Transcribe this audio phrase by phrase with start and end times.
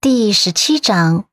[0.00, 1.24] 第十七章，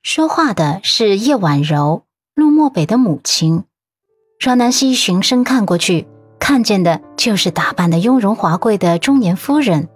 [0.00, 2.04] 说话的是叶婉柔，
[2.36, 3.64] 陆漠北的母亲。
[4.38, 6.06] 阮南希循声看过去，
[6.38, 9.88] 看见的就是打扮的雍容华贵的中年夫人。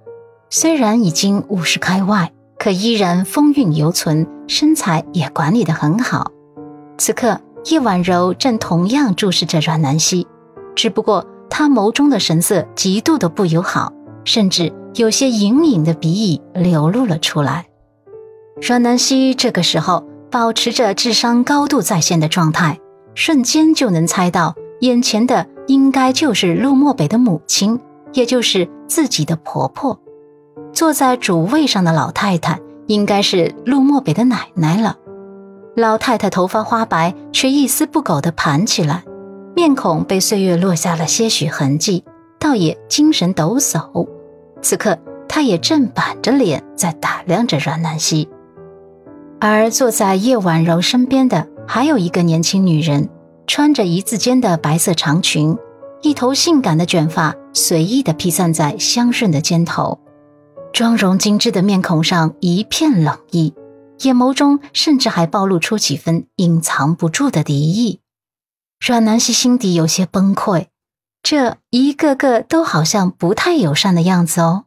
[0.51, 6.33] 虽然已经五十开外，可依然风韵犹存，身材也管理得很好。
[6.99, 10.27] 此刻，叶婉柔正同样注视着阮南希，
[10.75, 13.93] 只不过她眸中的神色极度的不友好，
[14.25, 17.66] 甚至有些隐隐的鼻翼流露了出来。
[18.61, 22.79] 阮南希这个时候保持着智商高度在线的状态，
[23.14, 27.79] 瞬间就能猜到眼前的应该就是陆漠北的母亲，
[28.13, 29.99] 也就是自己的婆婆。
[30.72, 34.97] 坐在主位上的老太太应该是陆漠北的奶奶了。
[35.77, 39.05] 老太太头发花白，却一丝不苟地盘起来，
[39.55, 42.02] 面孔被岁月落下了些许痕迹，
[42.41, 44.08] 倒也精神抖擞。
[44.62, 48.28] 此刻，她也正板着脸在打量着阮南希。
[49.41, 53.08] 而坐在叶婉柔身边的还有一个年轻女人，
[53.46, 55.56] 穿着一字肩的白色长裙，
[56.02, 60.00] 一头性感的卷发随意地披散在香顺的肩头，
[60.72, 63.55] 妆容精致的面孔上一片冷意，
[64.00, 68.00] 眼眸中甚至还暴露出几分隐藏不住的敌意。
[68.84, 70.66] 阮南希心底有些崩溃，
[71.30, 74.64] 这一个个都好像不太友善的样子哦。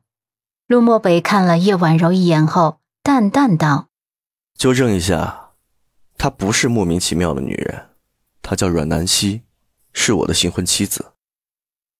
[0.67, 3.87] 陆漠北看了叶婉柔一眼后，淡淡道。
[4.53, 5.53] 纠正一下，
[6.19, 7.89] 她不是莫名其妙的女人，
[8.43, 9.41] 她叫阮南希，
[9.91, 11.13] 是我的新婚妻子。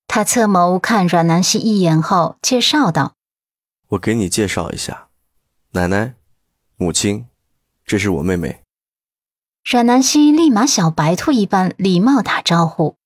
[0.06, 3.16] 他侧眸看阮南希一眼后，介绍道
[3.90, 5.08] ：“我给你介绍一下，
[5.72, 6.14] 奶奶、
[6.78, 7.26] 母亲，
[7.84, 8.62] 这是我妹妹。”
[9.66, 12.98] 阮南希立马小白兔一般礼貌打招呼：“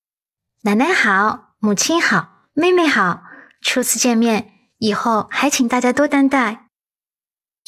[0.64, 3.24] 奶奶好，母亲好，妹妹好，
[3.60, 6.70] 初次见面，以后还请大家多担待。”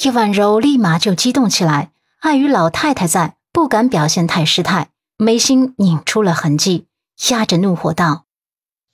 [0.03, 6.85] 叶婉柔立马就激动起来，碍于老太太在，不敢表现太失态，眉心拧出了痕迹，
[7.29, 8.25] 压着怒火道：“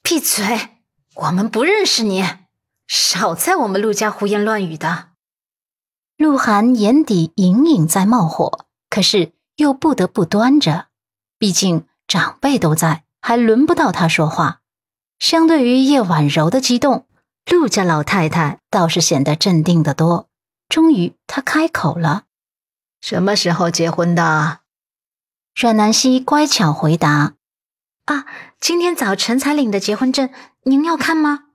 [0.01, 0.69] 闭嘴！
[1.15, 2.23] 我们不认识你，
[2.87, 5.09] 少在我们陆家胡言乱语的。”
[6.15, 10.85] 鹿晗眼底隐隐在冒火，可是又不得不端着，
[11.37, 14.61] 毕竟长辈都在，还轮不到他说话。
[15.19, 17.05] 相对于叶婉柔的激动，
[17.49, 20.29] 陆家老太太倒是显得镇定得多。
[20.69, 22.23] 终于，她开口了
[23.01, 24.59] ：“什么时候结婚的？”
[25.55, 27.35] 阮南希乖巧回答
[28.05, 28.25] ：“啊，
[28.59, 30.29] 今天早晨才领的结婚证，
[30.63, 31.45] 您要看吗？”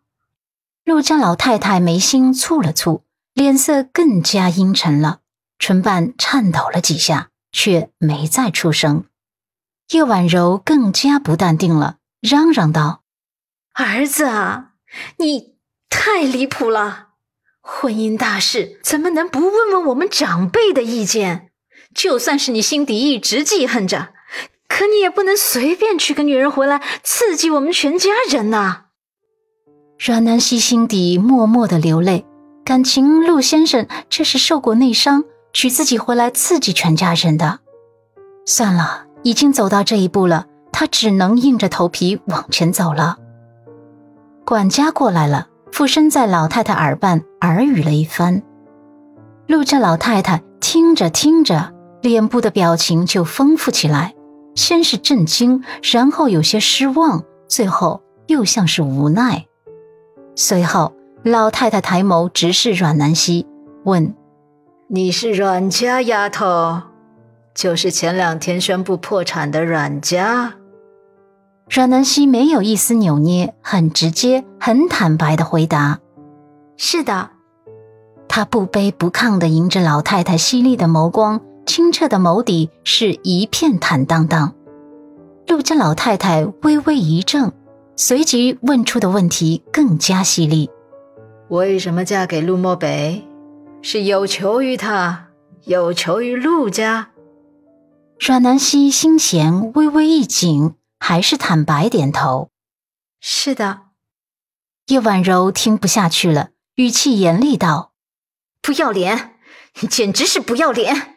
[0.85, 3.03] 陆家老太太眉心蹙了蹙，
[3.35, 5.21] 脸色更加阴沉了，
[5.59, 9.05] 唇瓣颤抖了几下，却没再出声。
[9.91, 13.03] 叶婉柔更加不淡定了，嚷嚷道
[13.85, 14.73] ：“儿子啊，
[15.19, 15.55] 你
[15.89, 17.11] 太离谱了！”
[17.63, 21.51] 婚姻大事怎么能不问问我们长辈的意见？
[21.95, 24.09] 就算是你心底一直记恨着，
[24.69, 28.87] 可你也不能随便娶个女人回来刺激我们全家人呐。
[29.99, 32.27] 阮南希心底默默的流泪，
[32.65, 37.61] 感情陆先生这是受过内伤，娶自己回来刺激全家人的。
[38.45, 43.19] 算了，已经走到这一步了，他只能硬着头皮往前走了。
[44.49, 45.49] 管家过来了。
[45.71, 48.43] 附身在老太太耳畔耳语了一番，
[49.47, 54.15] 陆家老太太听着听着，脸部的表情就丰富起来，
[54.55, 59.45] 先是震惊，然后有些失望，最后又像是无奈。
[60.35, 63.47] 随后，老太太抬眸直视阮南希，
[63.85, 64.15] 问
[64.89, 66.81] ：“你是阮家丫头，
[67.55, 70.55] 就是前两天宣布破产的阮家？”
[71.71, 76.01] 阮南希没有一丝扭捏，很直接、很坦白的回答
[76.77, 77.31] ：“是的。”
[78.27, 84.55] 他不卑不亢地迎着老太太犀利的眸光，清澈的眸底是一片坦荡荡。
[85.47, 87.53] 陆家老太太微微一怔，
[87.97, 90.71] 随即问出的问题更加犀利
[91.49, 93.25] ：“为什么嫁给陆漠北？
[93.83, 95.29] 是有求于他，
[95.65, 97.11] 有求于陆家？”
[98.19, 100.75] 阮南希心弦微微一紧。
[100.99, 102.51] 还是坦白点头，
[103.21, 103.83] 是的。
[104.87, 107.93] 叶婉柔听不下去了，语气严厉道
[108.63, 109.39] ：“不要脸！
[109.81, 111.17] 你简直是不要脸！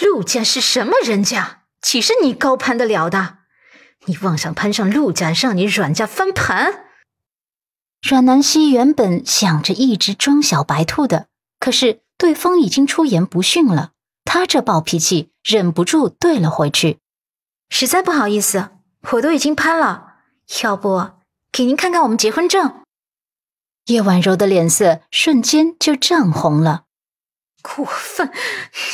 [0.00, 1.64] 陆家是什么人家？
[1.82, 3.38] 岂是你高攀得了的？
[4.06, 6.86] 你妄想攀上陆家，让你阮家翻盘？”
[8.02, 11.28] 阮南希原本想着一直装小白兔的，
[11.58, 13.92] 可是对方已经出言不逊了，
[14.24, 16.98] 他这暴脾气忍不住怼了回去
[17.68, 18.70] ：“实在不好意思。”
[19.12, 20.14] 我都已经攀了，
[20.62, 21.10] 要不
[21.52, 22.82] 给您看看我们结婚证？
[23.86, 26.82] 叶婉柔的脸色瞬间就涨红了。
[27.62, 28.30] 过分！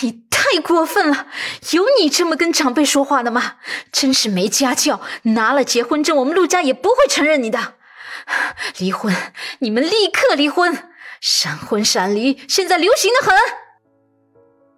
[0.03, 1.27] 你太过分了！
[1.73, 3.57] 有你这么跟长辈说话的吗？
[3.91, 5.01] 真是没家教！
[5.23, 7.75] 拿了结婚证，我们陆家也不会承认你的。
[8.79, 9.15] 离婚！
[9.61, 10.91] 你们立刻离婚！
[11.21, 13.35] 闪婚闪离，现在流行的很。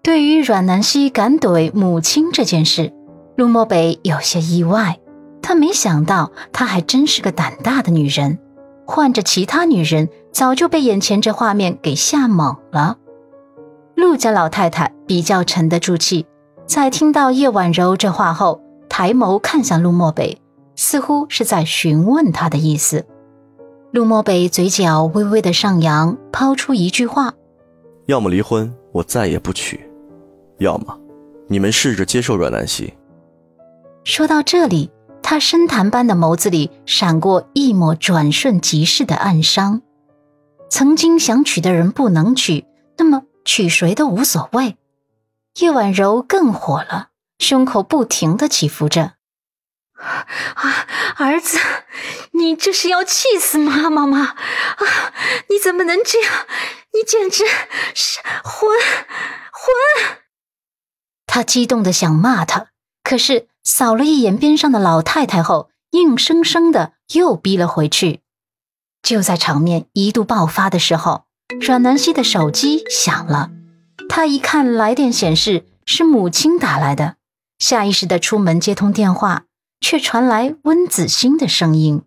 [0.02, 2.92] 对于阮南希敢怼母亲这件事，
[3.36, 5.00] 陆漠北有些意外。
[5.44, 8.38] 他没想到，她还真是个胆大的女人。
[8.86, 12.96] 换着其他女人，早就被眼前这画面给吓懵了。
[13.94, 16.24] 陆家老太太比较沉得住气，
[16.66, 20.40] 在听到叶婉柔这话后，抬眸看向陆漠北，
[20.76, 23.04] 似乎是在询问他的意思。
[23.90, 27.34] 陆漠北嘴角微微的上扬，抛出一句话
[28.08, 29.78] ：“要么离婚，我再也不娶；
[30.58, 30.98] 要么，
[31.48, 32.94] 你们试着接受阮南希。”
[34.04, 34.90] 说到这里。
[35.26, 39.80] 他深潭般的眸子里闪过一抹转瞬即逝的暗伤。
[40.70, 42.66] 曾经想娶的人不能娶，
[42.98, 44.76] 那么娶谁都无所谓。
[45.60, 49.14] 叶婉柔更火了，胸口不停的起伏着。
[49.94, 50.86] 啊，
[51.16, 51.58] 儿子，
[52.32, 54.36] 你这是要气死妈妈吗？
[54.76, 54.84] 啊，
[55.48, 56.46] 你怎么能这样？
[56.92, 57.44] 你简直
[57.94, 58.68] 是混
[59.50, 60.18] 混！
[61.26, 62.66] 他激动的想骂他，
[63.02, 63.48] 可是。
[63.64, 68.20] 扫了一眼边上的老太太后，硬生生的又逼了回去。
[69.02, 71.24] 就在场面一度爆发的时候，
[71.60, 73.50] 阮南希的手机响了。
[74.08, 77.16] 她一看来电显示是母亲打来的，
[77.58, 79.44] 下意识的出门接通电话，
[79.80, 82.02] 却传来温子欣的声音：“